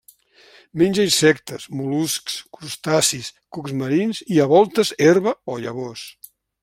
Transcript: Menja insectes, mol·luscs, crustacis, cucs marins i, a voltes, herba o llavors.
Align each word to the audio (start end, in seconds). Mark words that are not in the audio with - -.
Menja 0.81 1.03
insectes, 1.07 1.67
mol·luscs, 1.81 2.37
crustacis, 2.59 3.29
cucs 3.57 3.77
marins 3.83 4.23
i, 4.37 4.41
a 4.47 4.49
voltes, 4.55 4.93
herba 5.09 5.35
o 5.57 5.61
llavors. 5.67 6.09